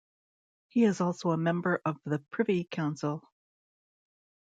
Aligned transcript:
He 0.69 0.83
is 0.85 0.99
also 0.99 1.29
a 1.29 1.37
member 1.37 1.79
of 1.85 1.99
the 2.05 2.17
Privy 2.31 2.63
Council. 2.63 3.23